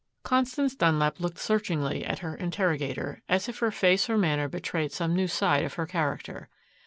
[0.23, 5.15] Constance Dunlap looked searchingly at her interrogator, as if her face or manner betrayed some
[5.15, 6.49] new side of her character.